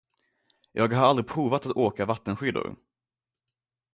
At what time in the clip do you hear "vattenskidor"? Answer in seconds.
2.05-2.75